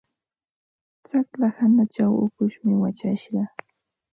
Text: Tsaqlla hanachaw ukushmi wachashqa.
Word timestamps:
Tsaqlla 1.05 1.47
hanachaw 1.57 2.13
ukushmi 2.25 2.73
wachashqa. 2.83 3.41